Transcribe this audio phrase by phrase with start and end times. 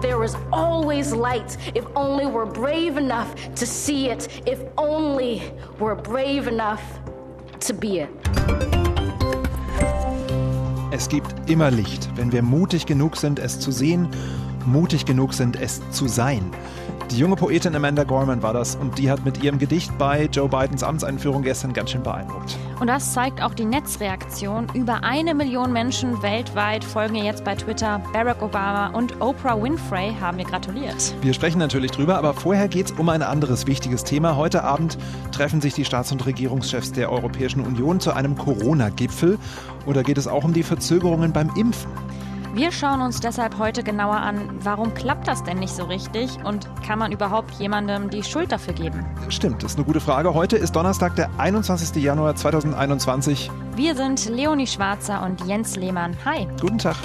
[0.00, 5.42] there is always light if only we're brave enough to see it, if only
[5.78, 6.82] we're brave enough
[7.60, 8.10] to be it.
[10.92, 14.08] Es gibt immer Licht, wenn wir mutig genug sind, es zu sehen,
[14.66, 16.50] mutig genug sind, es zu sein.
[17.10, 20.48] Die junge Poetin Amanda Gorman war das und die hat mit ihrem Gedicht bei Joe
[20.48, 22.56] Bidens Amtseinführung gestern ganz schön beeindruckt.
[22.78, 24.68] Und das zeigt auch die Netzreaktion.
[24.74, 28.00] Über eine Million Menschen weltweit folgen ihr jetzt bei Twitter.
[28.12, 31.12] Barack Obama und Oprah Winfrey haben ihr gratuliert.
[31.20, 34.36] Wir sprechen natürlich drüber, aber vorher geht es um ein anderes wichtiges Thema.
[34.36, 34.96] Heute Abend
[35.32, 39.36] treffen sich die Staats- und Regierungschefs der Europäischen Union zu einem Corona-Gipfel.
[39.84, 41.90] Oder geht es auch um die Verzögerungen beim Impfen?
[42.52, 46.68] Wir schauen uns deshalb heute genauer an, warum klappt das denn nicht so richtig und
[46.82, 49.06] kann man überhaupt jemandem die Schuld dafür geben?
[49.28, 50.34] Stimmt, das ist eine gute Frage.
[50.34, 52.02] Heute ist Donnerstag, der 21.
[52.02, 53.50] Januar 2021.
[53.76, 56.16] Wir sind Leonie Schwarzer und Jens Lehmann.
[56.24, 56.48] Hi.
[56.60, 56.96] Guten Tag.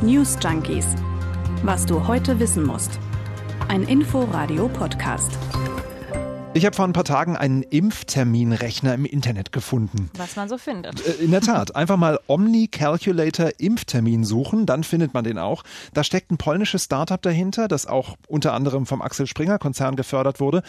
[0.00, 0.86] News Junkies.
[1.62, 2.98] Was du heute wissen musst.
[3.68, 5.36] Ein Info-Radio-Podcast.
[6.56, 10.08] Ich habe vor ein paar Tagen einen Impfterminrechner im Internet gefunden.
[10.16, 11.06] Was man so findet.
[11.06, 11.76] Äh, in der Tat.
[11.76, 15.64] Einfach mal Omni Calculator Impftermin suchen, dann findet man den auch.
[15.92, 20.40] Da steckt ein polnisches Startup dahinter, das auch unter anderem vom Axel Springer Konzern gefördert
[20.40, 20.62] wurde.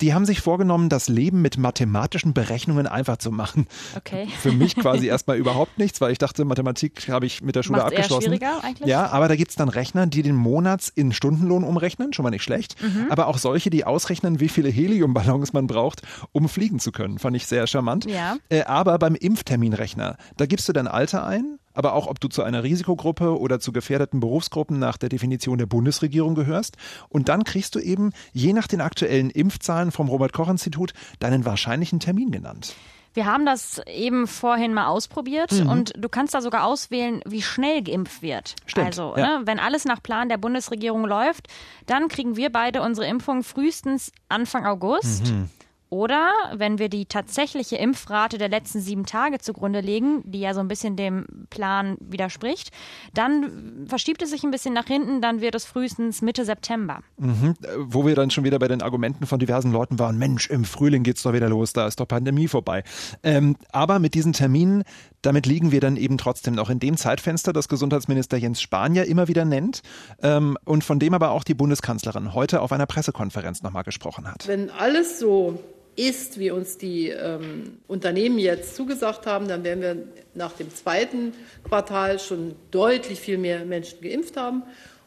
[0.00, 3.66] Die haben sich vorgenommen, das Leben mit mathematischen Berechnungen einfach zu machen.
[3.96, 4.28] Okay.
[4.40, 7.78] Für mich quasi erstmal überhaupt nichts, weil ich dachte, Mathematik habe ich mit der Schule
[7.78, 8.32] Macht's abgeschlossen.
[8.32, 8.88] Eher schwieriger eigentlich?
[8.88, 12.30] Ja, aber da gibt es dann Rechner, die den Monats in Stundenlohn umrechnen, schon mal
[12.30, 12.76] nicht schlecht.
[12.82, 13.06] Mhm.
[13.10, 17.18] Aber auch solche, die ausrechnen, wie viele Heliumballons man braucht, um fliegen zu können.
[17.18, 18.04] Fand ich sehr charmant.
[18.04, 18.36] Ja.
[18.50, 22.42] Äh, aber beim Impfterminrechner, da gibst du dein Alter ein, aber auch ob du zu
[22.42, 26.76] einer Risikogruppe oder zu gefährdeten Berufsgruppen nach der Definition der Bundesregierung gehörst.
[27.08, 32.30] Und dann kriegst du eben, je nach den aktuellen Impfzahlen vom Robert-Koch-Institut, deinen wahrscheinlichen Termin
[32.30, 32.74] genannt.
[33.14, 35.68] Wir haben das eben vorhin mal ausprobiert Mhm.
[35.70, 38.56] und du kannst da sogar auswählen, wie schnell geimpft wird.
[38.66, 39.38] Stimmt, Also, ja.
[39.38, 41.48] ne, wenn alles nach Plan der Bundesregierung läuft,
[41.86, 45.32] dann kriegen wir beide unsere Impfung frühestens Anfang August.
[45.32, 45.48] Mhm.
[45.88, 50.60] Oder wenn wir die tatsächliche Impfrate der letzten sieben Tage zugrunde legen, die ja so
[50.60, 52.70] ein bisschen dem Plan widerspricht,
[53.14, 57.00] dann verschiebt es sich ein bisschen nach hinten, dann wird es frühestens Mitte September.
[57.18, 57.54] Mhm.
[57.78, 61.04] Wo wir dann schon wieder bei den Argumenten von diversen Leuten waren, Mensch, im Frühling
[61.04, 62.82] geht's doch wieder los, da ist doch Pandemie vorbei.
[63.22, 64.82] Ähm, aber mit diesen Terminen,
[65.22, 69.04] damit liegen wir dann eben trotzdem noch in dem Zeitfenster, das Gesundheitsminister Jens Spahn ja
[69.04, 69.82] immer wieder nennt
[70.20, 74.48] ähm, und von dem aber auch die Bundeskanzlerin heute auf einer Pressekonferenz nochmal gesprochen hat.
[74.48, 75.58] Wenn alles so
[75.96, 79.96] ist, wie uns die ähm, Unternehmen jetzt zugesagt haben, dann werden wir
[80.34, 81.32] nach dem zweiten
[81.64, 84.62] Quartal schon deutlich viel mehr Menschen geimpft haben.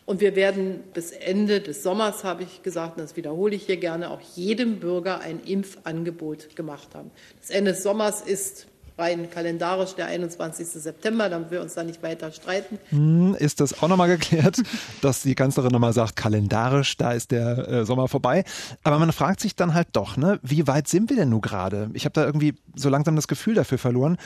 [0.06, 3.78] Und wir werden bis Ende des Sommers, habe ich gesagt, und das wiederhole ich hier
[3.78, 7.12] gerne, auch jedem Bürger ein Impfangebot gemacht haben.
[7.40, 8.66] Das Ende des Sommers ist
[9.00, 10.68] rein kalendarisch der 21.
[10.68, 12.78] September, damit wir uns da nicht weiter streiten.
[12.90, 14.62] Hm, ist das auch nochmal geklärt,
[15.02, 18.44] dass die Kanzlerin nochmal sagt, kalendarisch, da ist der äh, Sommer vorbei.
[18.84, 21.90] Aber man fragt sich dann halt doch, ne, wie weit sind wir denn nun gerade?
[21.94, 24.18] Ich habe da irgendwie so langsam das Gefühl dafür verloren.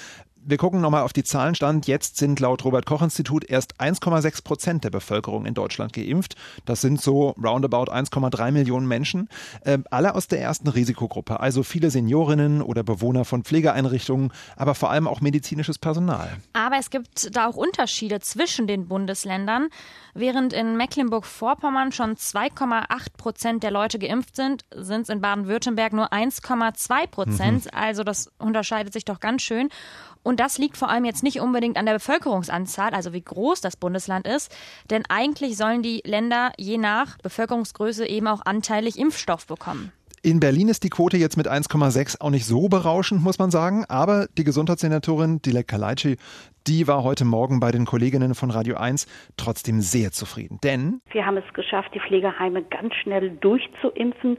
[0.46, 1.88] Wir gucken nochmal auf die Zahlenstand.
[1.88, 6.36] Jetzt sind laut Robert-Koch-Institut erst 1,6 Prozent der Bevölkerung in Deutschland geimpft.
[6.66, 9.30] Das sind so roundabout 1,3 Millionen Menschen.
[9.64, 11.40] Ähm, alle aus der ersten Risikogruppe.
[11.40, 16.30] Also viele Seniorinnen oder Bewohner von Pflegeeinrichtungen, aber vor allem auch medizinisches Personal.
[16.52, 19.70] Aber es gibt da auch Unterschiede zwischen den Bundesländern.
[20.14, 22.86] Während in Mecklenburg-Vorpommern schon 2,8
[23.18, 27.74] Prozent der Leute geimpft sind, sind es in Baden-Württemberg nur 1,2 Prozent.
[27.74, 29.70] Also das unterscheidet sich doch ganz schön.
[30.24, 33.76] Und das liegt vor allem jetzt nicht unbedingt an der Bevölkerungsanzahl, also wie groß das
[33.76, 34.56] Bundesland ist,
[34.90, 39.92] denn eigentlich sollen die Länder je nach Bevölkerungsgröße eben auch anteilig Impfstoff bekommen.
[40.26, 43.84] In Berlin ist die Quote jetzt mit 1,6 auch nicht so berauschend, muss man sagen.
[43.90, 46.16] Aber die Gesundheitssenatorin Dilek Kalaitschi,
[46.66, 49.06] die war heute Morgen bei den Kolleginnen von Radio 1
[49.36, 50.60] trotzdem sehr zufrieden.
[50.64, 54.38] Denn Wir haben es geschafft, die Pflegeheime ganz schnell durchzuimpfen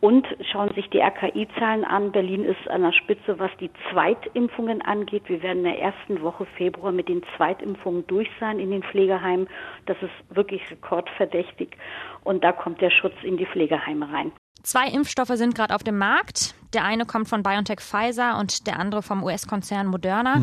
[0.00, 2.12] und schauen sich die RKI-Zahlen an.
[2.12, 5.24] Berlin ist an der Spitze, was die Zweitimpfungen angeht.
[5.26, 9.48] Wir werden in der ersten Woche Februar mit den Zweitimpfungen durch sein in den Pflegeheimen.
[9.86, 11.76] Das ist wirklich rekordverdächtig.
[12.24, 14.32] Und da kommt der Schutz in die Pflegeheime rein.
[14.62, 16.54] Zwei Impfstoffe sind gerade auf dem Markt.
[16.74, 20.42] Der eine kommt von BioNTech Pfizer und der andere vom US-Konzern Moderna.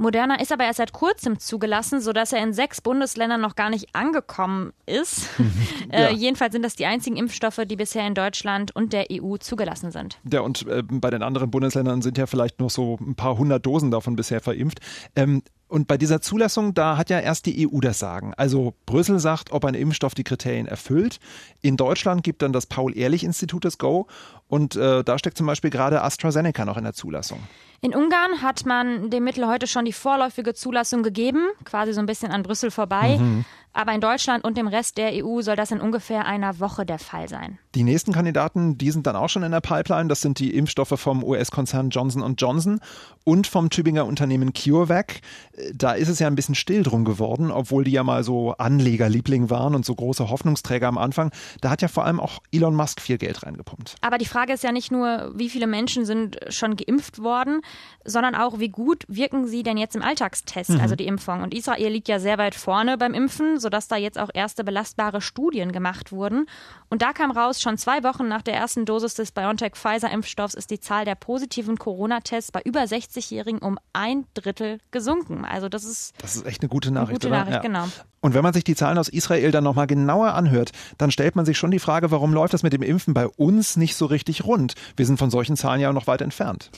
[0.00, 3.94] Moderna ist aber erst seit kurzem zugelassen, sodass er in sechs Bundesländern noch gar nicht
[3.94, 5.28] angekommen ist.
[5.92, 6.06] Ja.
[6.06, 9.90] äh, jedenfalls sind das die einzigen Impfstoffe, die bisher in Deutschland und der EU zugelassen
[9.90, 10.20] sind.
[10.30, 13.66] Ja, und äh, bei den anderen Bundesländern sind ja vielleicht noch so ein paar hundert
[13.66, 14.78] Dosen davon bisher verimpft.
[15.16, 18.34] Ähm, und bei dieser Zulassung, da hat ja erst die EU das Sagen.
[18.36, 21.20] Also Brüssel sagt, ob ein Impfstoff die Kriterien erfüllt.
[21.62, 24.08] In Deutschland gibt dann das Paul-Ehrlich-Institut das Go.
[24.48, 27.38] Und äh, da steckt zum Beispiel gerade AstraZeneca noch in der Zulassung.
[27.82, 32.06] In Ungarn hat man dem Mittel heute schon die vorläufige Zulassung gegeben, quasi so ein
[32.06, 33.18] bisschen an Brüssel vorbei.
[33.72, 36.98] Aber in Deutschland und dem Rest der EU soll das in ungefähr einer Woche der
[36.98, 37.58] Fall sein.
[37.76, 40.08] Die nächsten Kandidaten, die sind dann auch schon in der Pipeline.
[40.08, 42.80] Das sind die Impfstoffe vom US-Konzern Johnson Johnson
[43.22, 45.20] und vom Tübinger Unternehmen CureVac.
[45.72, 49.50] Da ist es ja ein bisschen still drum geworden, obwohl die ja mal so Anlegerliebling
[49.50, 51.30] waren und so große Hoffnungsträger am Anfang.
[51.60, 53.94] Da hat ja vor allem auch Elon Musk viel Geld reingepumpt.
[54.00, 57.60] Aber die Frage ist ja nicht nur, wie viele Menschen sind schon geimpft worden,
[58.04, 60.80] sondern auch, wie gut wirken sie denn jetzt im Alltagstest, mhm.
[60.80, 61.42] also die Impfung.
[61.42, 65.20] Und Israel liegt ja sehr weit vorne beim Impfen, sodass da jetzt auch erste belastbare
[65.20, 66.46] Studien gemacht wurden.
[66.88, 70.80] Und da kam raus, schon zwei Wochen nach der ersten Dosis des BioNTech-Pfizer-Impfstoffs ist die
[70.80, 75.44] Zahl der positiven Corona-Tests bei über 60-Jährigen um ein Drittel gesunken.
[75.44, 77.24] Also das ist das ist echt eine gute Nachricht.
[77.24, 77.86] Eine gute Nachricht, genau.
[78.20, 81.46] Und wenn man sich die Zahlen aus Israel dann nochmal genauer anhört, dann stellt man
[81.46, 84.44] sich schon die Frage, warum läuft das mit dem Impfen bei uns nicht so richtig
[84.44, 84.74] rund?
[84.96, 86.70] Wir sind von solchen Zahlen ja noch weit entfernt.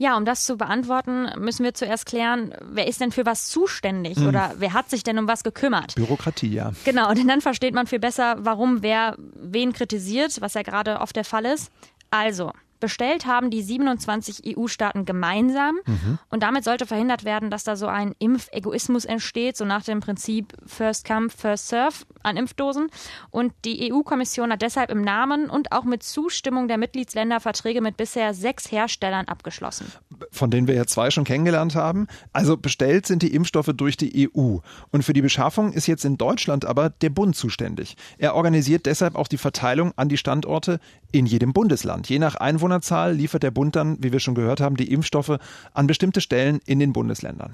[0.00, 4.16] Ja, um das zu beantworten, müssen wir zuerst klären, wer ist denn für was zuständig
[4.16, 4.28] mhm.
[4.28, 5.96] oder wer hat sich denn um was gekümmert?
[5.96, 6.72] Bürokratie, ja.
[6.84, 11.16] Genau, denn dann versteht man viel besser, warum wer wen kritisiert, was ja gerade oft
[11.16, 11.72] der Fall ist.
[12.10, 15.78] Also, bestellt haben die 27 EU-Staaten gemeinsam.
[15.86, 16.18] Mhm.
[16.30, 20.54] Und damit sollte verhindert werden, dass da so ein Impfegoismus entsteht, so nach dem Prinzip
[20.66, 22.90] First Come, First Serve an Impfdosen.
[23.30, 27.96] Und die EU-Kommission hat deshalb im Namen und auch mit Zustimmung der Mitgliedsländer Verträge mit
[27.96, 29.92] bisher sechs Herstellern abgeschlossen.
[30.38, 32.06] Von denen wir ja zwei schon kennengelernt haben.
[32.32, 34.58] Also bestellt sind die Impfstoffe durch die EU.
[34.90, 37.96] Und für die Beschaffung ist jetzt in Deutschland aber der Bund zuständig.
[38.18, 40.78] Er organisiert deshalb auch die Verteilung an die Standorte
[41.10, 42.08] in jedem Bundesland.
[42.08, 45.38] Je nach Einwohnerzahl liefert der Bund dann, wie wir schon gehört haben, die Impfstoffe
[45.74, 47.50] an bestimmte Stellen in den Bundesländern.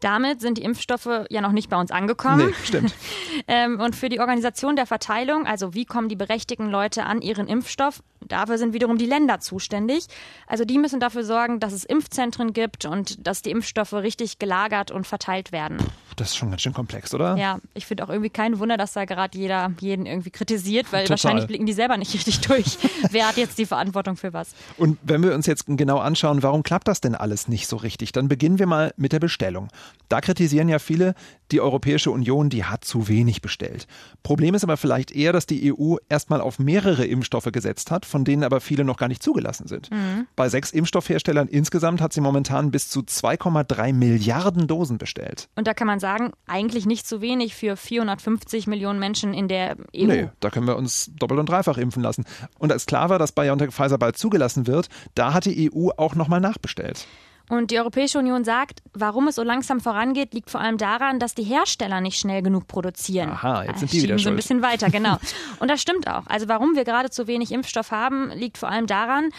[0.00, 2.48] Damit sind die Impfstoffe ja noch nicht bei uns angekommen.
[2.48, 2.94] Nee, stimmt.
[3.48, 7.48] ähm, und für die Organisation der Verteilung, also wie kommen die berechtigten Leute an ihren
[7.48, 10.06] Impfstoff, dafür sind wiederum die Länder zuständig.
[10.46, 14.90] Also die müssen dafür sorgen, dass es Impfzentren gibt und dass die Impfstoffe richtig gelagert
[14.90, 15.78] und verteilt werden.
[16.16, 17.36] Das ist schon ganz schön komplex, oder?
[17.36, 21.04] Ja, ich finde auch irgendwie kein Wunder, dass da gerade jeder jeden irgendwie kritisiert, weil
[21.04, 21.10] Total.
[21.10, 22.78] wahrscheinlich blicken die selber nicht richtig durch.
[23.10, 24.54] Wer hat jetzt die Verantwortung für was?
[24.78, 28.12] Und wenn wir uns jetzt genau anschauen, warum klappt das denn alles nicht so richtig,
[28.12, 29.68] dann beginnen wir mal mit der Bestellung.
[30.08, 31.14] Da kritisieren ja viele,
[31.52, 33.86] die Europäische Union, die hat zu wenig bestellt.
[34.22, 38.24] Problem ist aber vielleicht eher, dass die EU erstmal auf mehrere Impfstoffe gesetzt hat, von
[38.24, 39.90] denen aber viele noch gar nicht zugelassen sind.
[39.90, 40.26] Mhm.
[40.36, 45.48] Bei sechs Impfstoffherstellern insgesamt hat sie momentan bis zu 2,3 Milliarden Dosen bestellt.
[45.56, 49.76] Und da kann man sagen, eigentlich nicht zu wenig für 450 Millionen Menschen in der
[49.94, 50.06] EU.
[50.06, 52.24] Nee, da können wir uns doppelt und dreifach impfen lassen.
[52.58, 56.14] Und als klar war, dass BioNTech Pfizer bald zugelassen wird, da hat die EU auch
[56.14, 57.06] nochmal nachbestellt.
[57.48, 61.34] Und die Europäische Union sagt, warum es so langsam vorangeht, liegt vor allem daran, dass
[61.34, 63.30] die Hersteller nicht schnell genug produzieren.
[63.30, 65.18] Aha, jetzt sind die wieder so ein bisschen weiter, genau.
[65.60, 66.26] Und das stimmt auch.
[66.26, 69.30] Also warum wir gerade zu wenig Impfstoff haben, liegt vor allem daran,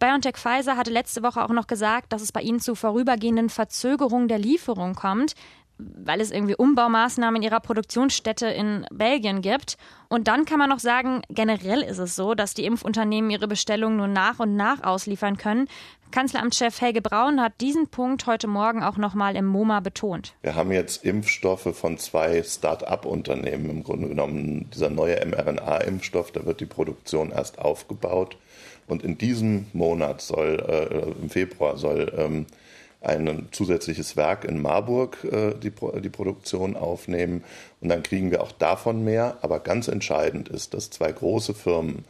[0.00, 4.26] BioNTech Pfizer hatte letzte Woche auch noch gesagt, dass es bei ihnen zu vorübergehenden Verzögerungen
[4.26, 5.34] der Lieferung kommt
[6.04, 9.76] weil es irgendwie Umbaumaßnahmen in ihrer Produktionsstätte in Belgien gibt.
[10.08, 13.96] Und dann kann man noch sagen, generell ist es so, dass die Impfunternehmen ihre Bestellungen
[13.96, 15.68] nur nach und nach ausliefern können.
[16.10, 20.34] Kanzleramtschef Helge Braun hat diesen Punkt heute Morgen auch nochmal im MoMA betont.
[20.42, 24.68] Wir haben jetzt Impfstoffe von zwei Start-up-Unternehmen im Grunde genommen.
[24.74, 28.36] Dieser neue mRNA-Impfstoff, da wird die Produktion erst aufgebaut.
[28.86, 32.46] Und in diesem Monat soll, äh, im Februar soll ähm,
[33.02, 37.44] ein zusätzliches Werk in Marburg äh, die, die Produktion aufnehmen.
[37.82, 39.36] Und dann kriegen wir auch davon mehr.
[39.42, 42.04] Aber ganz entscheidend ist, dass zwei große Firmen,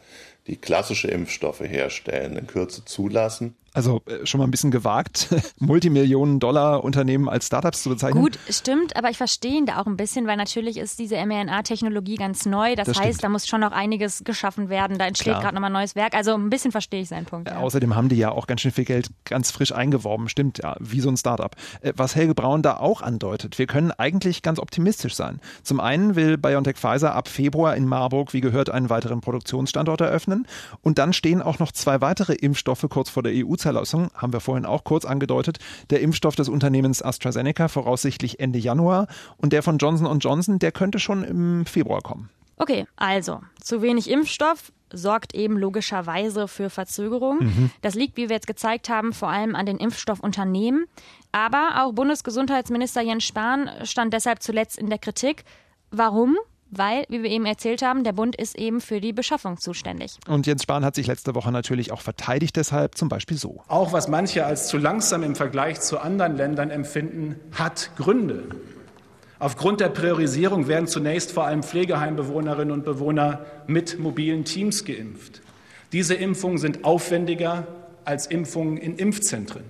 [0.47, 3.55] die klassische Impfstoffe herstellen, in Kürze zulassen.
[3.73, 8.21] Also äh, schon mal ein bisschen gewagt, Multimillionen-Dollar-Unternehmen als Startups zu bezeichnen.
[8.21, 12.15] Gut, stimmt, aber ich verstehe ihn da auch ein bisschen, weil natürlich ist diese mRNA-Technologie
[12.15, 12.75] ganz neu.
[12.75, 13.23] Das, das heißt, stimmt.
[13.23, 14.99] da muss schon noch einiges geschaffen werden.
[14.99, 16.13] Da entsteht gerade nochmal ein neues Werk.
[16.13, 17.49] Also ein bisschen verstehe ich seinen Punkt.
[17.49, 17.57] Ja.
[17.57, 20.29] Außerdem haben die ja auch ganz schön viel Geld ganz frisch eingeworben.
[20.29, 21.55] Stimmt, ja, wie so ein Startup.
[21.81, 25.39] Äh, was Helge Braun da auch andeutet, wir können eigentlich ganz optimistisch sein.
[25.63, 30.47] Zum einen will BioNTech Pfizer ab Februar in Marburg, wie gehört, einen weiteren Produktionsstandort eröffnen.
[30.81, 34.39] Und dann stehen auch noch zwei weitere Impfstoffe kurz vor der EU Zulassung, haben wir
[34.39, 39.77] vorhin auch kurz angedeutet, der Impfstoff des Unternehmens AstraZeneca voraussichtlich Ende Januar und der von
[39.77, 42.29] Johnson Johnson, der könnte schon im Februar kommen.
[42.57, 47.45] Okay, also zu wenig Impfstoff sorgt eben logischerweise für Verzögerungen.
[47.45, 47.71] Mhm.
[47.81, 50.85] Das liegt, wie wir jetzt gezeigt haben, vor allem an den Impfstoffunternehmen.
[51.31, 55.43] Aber auch Bundesgesundheitsminister Jens Spahn stand deshalb zuletzt in der Kritik.
[55.91, 56.37] Warum?
[56.77, 60.17] weil, wie wir eben erzählt haben, der Bund ist eben für die Beschaffung zuständig.
[60.27, 63.61] Und Jens Spahn hat sich letzte Woche natürlich auch verteidigt deshalb, zum Beispiel so.
[63.67, 68.49] Auch was manche als zu langsam im Vergleich zu anderen Ländern empfinden, hat Gründe.
[69.43, 75.41] Aufgrund der Priorisierung werden zunächst vor allem Pflegeheimbewohnerinnen und Bewohner mit mobilen Teams geimpft.
[75.91, 77.67] Diese Impfungen sind aufwendiger
[78.05, 79.65] als Impfungen in Impfzentren.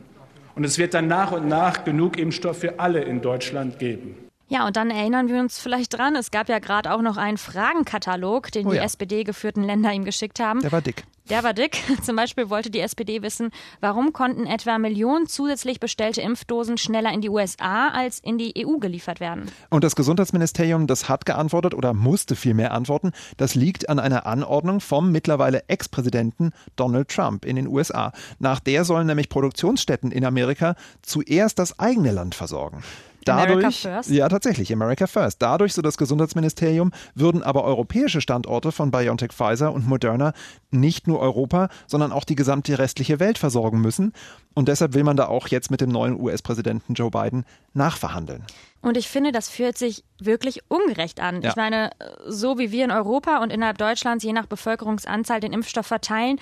[0.54, 4.16] Und es wird dann nach und nach genug Impfstoff für alle in Deutschland geben.
[4.48, 7.38] Ja, und dann erinnern wir uns vielleicht dran, es gab ja gerade auch noch einen
[7.38, 8.84] Fragenkatalog, den Oh die ja.
[8.84, 10.62] SPD-geführten Länder ihm geschickt haben.
[10.62, 11.04] Der war dick.
[11.30, 11.78] Der war dick.
[12.02, 17.22] Zum Beispiel wollte die SPD wissen, warum konnten etwa Millionen zusätzlich bestellte Impfdosen schneller in
[17.22, 19.50] die USA als in die EU geliefert werden.
[19.70, 24.82] Und das Gesundheitsministerium, das hat geantwortet oder musste vielmehr antworten, das liegt an einer Anordnung
[24.82, 28.12] vom mittlerweile Ex-Präsidenten Donald Trump in den USA.
[28.40, 32.84] Nach der sollen nämlich Produktionsstätten in Amerika zuerst das eigene Land versorgen.
[33.26, 34.10] Dadurch, first?
[34.10, 35.42] ja tatsächlich, America First.
[35.42, 40.34] Dadurch, so das Gesundheitsministerium, würden aber europäische Standorte von BioNTech Pfizer und Moderna
[40.72, 44.14] nicht nur Europa, sondern auch die gesamte restliche Welt versorgen müssen.
[44.54, 48.44] Und deshalb will man da auch jetzt mit dem neuen US-Präsidenten Joe Biden nachverhandeln.
[48.82, 51.42] Und ich finde, das fühlt sich wirklich ungerecht an.
[51.42, 51.50] Ja.
[51.50, 51.92] Ich meine,
[52.28, 56.40] so wie wir in Europa und innerhalb Deutschlands je nach Bevölkerungsanzahl den Impfstoff verteilen,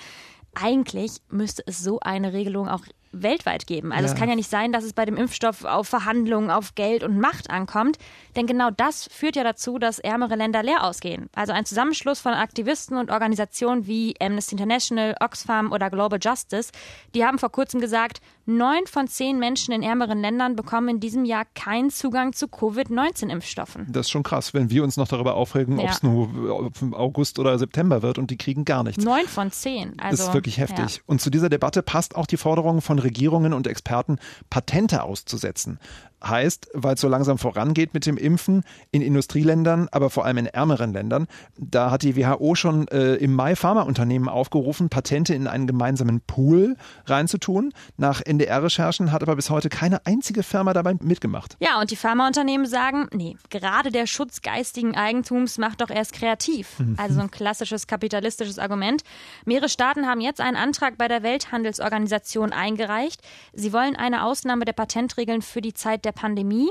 [0.54, 3.92] eigentlich müsste es so eine Regelung auch weltweit geben.
[3.92, 4.12] Also Ja.
[4.12, 7.18] es kann ja nicht sein, dass es bei dem Impfstoff auf Verhandlungen, auf Geld und
[7.18, 7.98] Macht ankommt,
[8.36, 11.28] denn genau das führt ja dazu, dass ärmere Länder leer ausgehen.
[11.34, 16.72] Also ein Zusammenschluss von Aktivisten und Organisationen wie Amnesty International, Oxfam oder Global Justice,
[17.14, 21.24] die haben vor kurzem gesagt, neun von zehn Menschen in ärmeren Ländern bekommen in diesem
[21.24, 23.86] Jahr keinen Zugang zu Covid-19-Impfstoffen.
[23.90, 25.84] Das ist schon krass, wenn wir uns noch darüber aufregen, Ja.
[25.84, 29.04] ob es nur August oder September wird und die kriegen gar nichts.
[29.04, 29.98] Neun von zehn.
[29.98, 30.96] Also, das ist wirklich heftig.
[30.96, 31.02] Ja.
[31.06, 34.18] Und zu dieser Debatte passt auch die Forderung von Regierungen und Experten,
[34.50, 35.78] Patente auszusetzen.
[36.22, 40.46] Heißt, weil es so langsam vorangeht mit dem Impfen in Industrieländern, aber vor allem in
[40.46, 41.26] ärmeren Ländern,
[41.56, 46.76] da hat die WHO schon äh, im Mai Pharmaunternehmen aufgerufen, Patente in einen gemeinsamen Pool
[47.06, 47.72] reinzutun.
[47.96, 51.56] Nach NDR-Recherchen hat aber bis heute keine einzige Firma dabei mitgemacht.
[51.60, 56.76] Ja, und die Pharmaunternehmen sagen, nee, gerade der Schutz geistigen Eigentums macht doch erst kreativ.
[56.96, 59.02] Also so ein klassisches kapitalistisches Argument.
[59.44, 63.20] Mehrere Staaten haben jetzt einen Antrag bei der Welthandelsorganisation eingereicht.
[63.52, 66.70] Sie wollen eine Ausnahme der Patentregeln für die Zeit der Pandemie.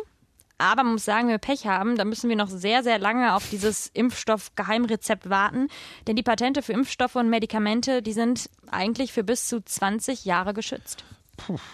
[0.57, 3.35] Aber man muss sagen, wenn wir Pech haben, dann müssen wir noch sehr, sehr lange
[3.35, 5.69] auf dieses Impfstoff-Geheimrezept warten.
[6.05, 10.53] Denn die Patente für Impfstoffe und Medikamente, die sind eigentlich für bis zu 20 Jahre
[10.53, 11.03] geschützt.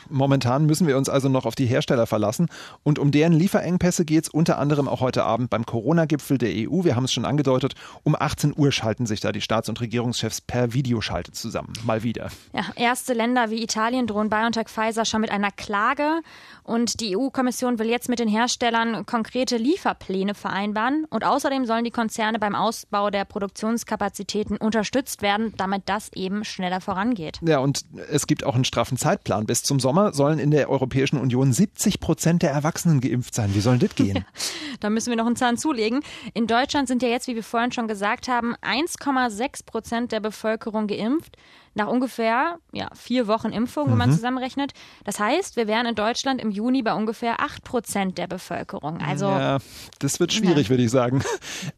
[0.09, 2.47] Momentan müssen wir uns also noch auf die Hersteller verlassen.
[2.83, 6.83] Und um deren Lieferengpässe geht es unter anderem auch heute Abend beim Corona-Gipfel der EU.
[6.83, 7.75] Wir haben es schon angedeutet.
[8.03, 11.74] Um 18 Uhr schalten sich da die Staats- und Regierungschefs per Videoschalte zusammen.
[11.86, 12.29] Mal wieder.
[12.53, 16.21] Ja, erste Länder wie Italien drohen BioNTech Pfizer schon mit einer Klage
[16.63, 21.91] und die EU-Kommission will jetzt mit den Herstellern konkrete Lieferpläne vereinbaren und außerdem sollen die
[21.91, 27.39] Konzerne beim Ausbau der Produktionskapazitäten unterstützt werden, damit das eben schneller vorangeht.
[27.41, 29.45] Ja, und es gibt auch einen straffen Zeitplan.
[29.45, 33.53] Bis zum Sommer sollen in der Europäischen Union 70 Prozent der Erwachsenen geimpft sein.
[33.53, 34.25] Wie soll das gehen?
[34.79, 36.01] Da müssen wir noch einen Zahn zulegen.
[36.35, 40.85] In Deutschland sind ja jetzt, wie wir vorhin schon gesagt haben, 1,6 Prozent der Bevölkerung
[40.85, 41.35] geimpft.
[41.73, 44.73] Nach ungefähr ja, vier Wochen Impfung, wenn man zusammenrechnet.
[45.03, 48.99] Das heißt, wir wären in Deutschland im Juni bei ungefähr 8 Prozent der Bevölkerung.
[49.01, 49.57] Also ja,
[49.99, 51.23] das wird schwierig, würde ich sagen.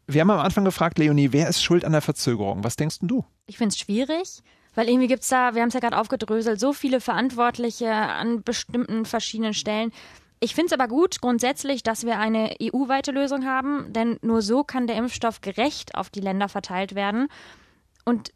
[0.07, 2.63] Wir haben am Anfang gefragt, Leonie, wer ist schuld an der Verzögerung?
[2.63, 3.24] Was denkst du?
[3.45, 4.41] Ich finde es schwierig,
[4.79, 8.43] weil irgendwie gibt es da, wir haben es ja gerade aufgedröselt, so viele Verantwortliche an
[8.43, 9.91] bestimmten verschiedenen Stellen.
[10.39, 14.63] Ich finde es aber gut grundsätzlich, dass wir eine EU-weite Lösung haben, denn nur so
[14.63, 17.27] kann der Impfstoff gerecht auf die Länder verteilt werden.
[18.05, 18.31] Und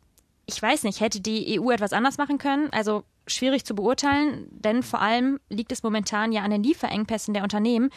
[0.45, 2.67] ich weiß nicht, hätte die EU etwas anders machen können?
[2.73, 7.43] Also schwierig zu beurteilen, denn vor allem liegt es momentan ja an den Lieferengpässen der
[7.43, 7.89] Unternehmen.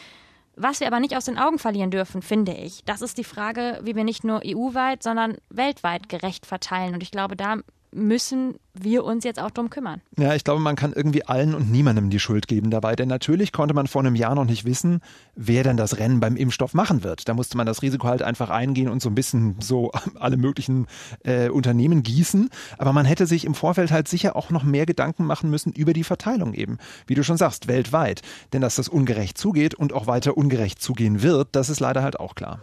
[0.55, 3.81] Was wir aber nicht aus den Augen verlieren dürfen, finde ich, das ist die Frage,
[3.83, 6.93] wie wir nicht nur EU-weit, sondern weltweit gerecht verteilen.
[6.93, 7.57] Und ich glaube, da
[7.97, 10.01] müssen wir uns jetzt auch drum kümmern.
[10.17, 12.95] Ja, ich glaube, man kann irgendwie allen und niemandem die Schuld geben dabei.
[12.95, 15.01] Denn natürlich konnte man vor einem Jahr noch nicht wissen,
[15.35, 17.27] wer denn das Rennen beim Impfstoff machen wird.
[17.27, 20.87] Da musste man das Risiko halt einfach eingehen und so ein bisschen so alle möglichen
[21.23, 22.49] äh, Unternehmen gießen.
[22.77, 25.93] Aber man hätte sich im Vorfeld halt sicher auch noch mehr Gedanken machen müssen über
[25.93, 26.77] die Verteilung eben.
[27.07, 28.21] Wie du schon sagst, weltweit.
[28.53, 32.19] Denn dass das ungerecht zugeht und auch weiter ungerecht zugehen wird, das ist leider halt
[32.19, 32.61] auch klar.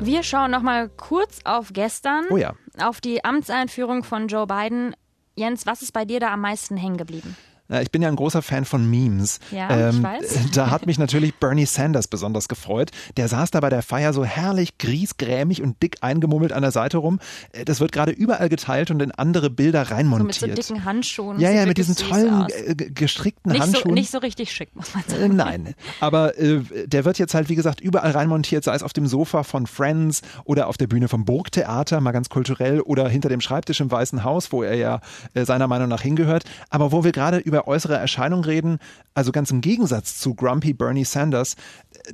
[0.00, 2.54] Wir schauen noch mal kurz auf gestern, Oh ja.
[2.80, 4.94] auf die Amtseinführung von Joe Biden.
[5.34, 7.36] Jens, was ist bei dir da am meisten hängen geblieben?
[7.68, 9.40] Na, Ich bin ja ein großer Fan von Memes.
[9.52, 10.38] Ähm, Ja, ich weiß.
[10.54, 12.90] Da hat mich natürlich Bernie Sanders besonders gefreut.
[13.16, 16.96] Der saß da bei der Feier so herrlich griesgrämig und dick eingemummelt an der Seite
[16.98, 17.20] rum.
[17.52, 20.62] Äh, Das wird gerade überall geteilt und in andere Bilder So mit reinmontiert.
[20.62, 21.38] so dicken Handschuhen.
[21.40, 23.94] ja, ja, mit diesen tollen äh, ge- gestrickten Nicht so, Handschuhen.
[23.94, 25.36] nicht so richtig schick, muss man Äh, sagen.
[25.36, 29.06] Nein, aber äh, der wird jetzt halt, wie gesagt, überall reinmontiert, sei es auf dem
[29.06, 33.40] Sofa von Friends oder auf der Bühne vom Burgtheater, mal ganz kulturell, oder hinter dem
[33.40, 35.00] Schreibtisch im Weißen Haus, wo er ja
[35.34, 36.44] äh, seiner Meinung nach hingehört.
[36.70, 38.78] Aber wo wir gerade über äußere Erscheinung reden,
[39.14, 41.56] also ganz im Gegensatz zu Grumpy Bernie Sanders,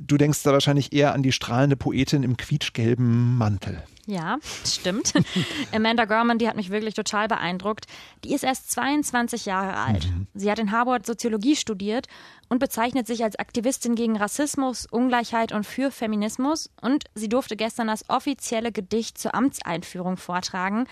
[0.01, 3.83] du denkst da wahrscheinlich eher an die strahlende Poetin im quietschgelben Mantel.
[4.07, 5.13] Ja, stimmt.
[5.73, 7.85] Amanda Gorman, die hat mich wirklich total beeindruckt.
[8.23, 10.05] Die ist erst 22 Jahre alt.
[10.05, 10.27] Mhm.
[10.35, 12.07] Sie hat in Harvard Soziologie studiert
[12.47, 16.69] und bezeichnet sich als Aktivistin gegen Rassismus, Ungleichheit und für Feminismus.
[16.81, 20.85] Und sie durfte gestern das offizielle Gedicht zur Amtseinführung vortragen.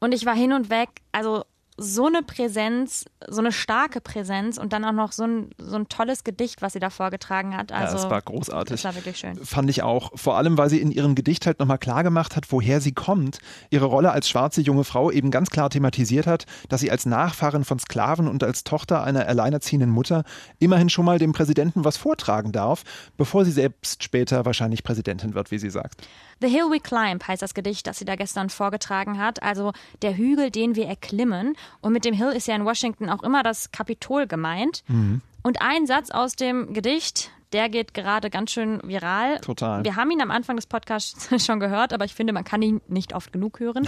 [0.00, 0.88] Und ich war hin und weg.
[1.12, 1.44] Also
[1.78, 5.88] so eine Präsenz, so eine starke Präsenz und dann auch noch so ein, so ein
[5.88, 7.72] tolles Gedicht, was sie da vorgetragen hat.
[7.72, 8.82] Also, ja, das war großartig.
[8.82, 9.42] Das war wirklich schön.
[9.42, 10.12] Fand ich auch.
[10.14, 13.38] Vor allem, weil sie in ihrem Gedicht halt nochmal klar gemacht hat, woher sie kommt.
[13.70, 17.64] Ihre Rolle als schwarze junge Frau eben ganz klar thematisiert hat, dass sie als Nachfahrin
[17.64, 20.24] von Sklaven und als Tochter einer alleinerziehenden Mutter
[20.58, 22.82] immerhin schon mal dem Präsidenten was vortragen darf,
[23.16, 26.06] bevor sie selbst später wahrscheinlich Präsidentin wird, wie sie sagt.
[26.42, 30.16] The Hill We Climb heißt das Gedicht, das sie da gestern vorgetragen hat, also der
[30.16, 31.56] Hügel, den wir erklimmen.
[31.80, 34.82] Und mit dem Hill ist ja in Washington auch immer das Kapitol gemeint.
[34.88, 35.20] Mhm.
[35.42, 39.40] Und ein Satz aus dem Gedicht, der geht gerade ganz schön viral.
[39.40, 39.84] Total.
[39.84, 42.80] Wir haben ihn am Anfang des Podcasts schon gehört, aber ich finde, man kann ihn
[42.88, 43.86] nicht oft genug hören.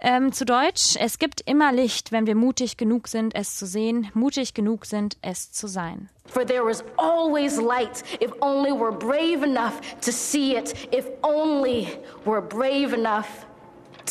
[0.00, 4.10] Ähm, zu Deutsch, es gibt immer Licht, wenn wir mutig genug sind, es zu sehen,
[4.12, 6.10] mutig genug sind, es zu sein.
[6.26, 11.88] For there is always light if only we're brave enough to see it, if only
[12.26, 13.46] we're brave enough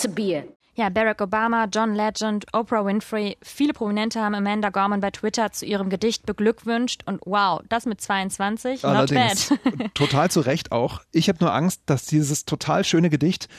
[0.01, 0.55] to be it.
[0.75, 5.65] Ja, Barack Obama, John Legend, Oprah Winfrey, viele Prominente haben Amanda Gorman bei Twitter zu
[5.65, 9.93] ihrem Gedicht beglückwünscht und wow, das mit 22, Allerdings, not bad.
[9.93, 11.01] total zu Recht auch.
[11.11, 13.49] Ich habe nur Angst, dass dieses total schöne Gedicht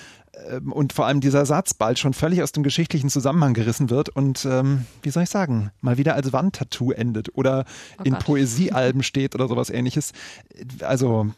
[0.48, 4.08] ähm, und vor allem dieser Satz bald schon völlig aus dem geschichtlichen Zusammenhang gerissen wird
[4.08, 7.64] und, ähm, wie soll ich sagen, mal wieder als Wandtattoo endet oder
[7.98, 8.24] oh in Gott.
[8.24, 10.12] Poesiealben steht oder sowas ähnliches.
[10.80, 11.28] Also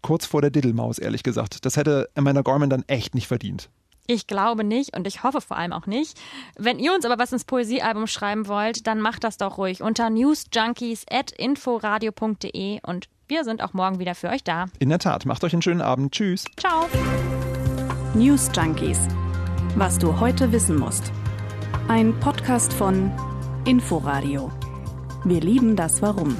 [0.00, 1.66] kurz vor der Diddelmaus, ehrlich gesagt.
[1.66, 3.68] Das hätte Amanda Gorman dann echt nicht verdient.
[4.06, 6.18] Ich glaube nicht und ich hoffe vor allem auch nicht.
[6.56, 10.08] Wenn ihr uns aber was ins Poesiealbum schreiben wollt, dann macht das doch ruhig unter
[10.10, 14.66] newsjunkies.inforadio.de und wir sind auch morgen wieder für euch da.
[14.78, 16.12] In der Tat, macht euch einen schönen Abend.
[16.12, 16.44] Tschüss.
[16.56, 16.88] Ciao.
[18.14, 19.00] News Junkies.
[19.74, 21.10] Was du heute wissen musst.
[21.88, 23.10] Ein Podcast von
[23.64, 24.52] Inforadio.
[25.24, 26.36] Wir lieben das Warum.